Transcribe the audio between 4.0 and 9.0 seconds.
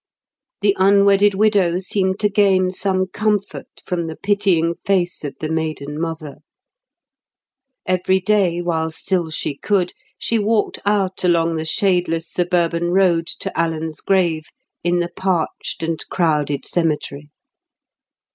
the pitying face of the maiden mother. Every day, while